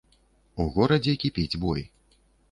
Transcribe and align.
У 0.63 0.65
горадзе 0.77 1.13
кіпіць 1.23 1.59
бой. 1.65 1.85